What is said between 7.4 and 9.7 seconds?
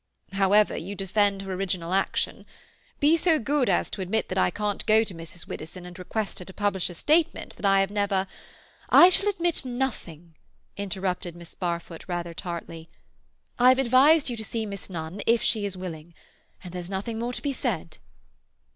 that I have never—" "I shall admit